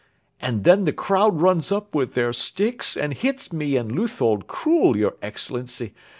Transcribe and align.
And 0.41 0.63
then 0.63 0.85
the 0.85 0.93
crowd 0.93 1.41
runs 1.41 1.71
up 1.71 1.93
with 1.93 2.15
their 2.15 2.33
sticks 2.33 2.97
and 2.97 3.13
hits 3.13 3.53
me 3.53 3.75
and 3.75 3.91
Leuthold 3.91 4.47
cruel, 4.47 4.97
your 4.97 5.15
Excellency. 5.21 5.93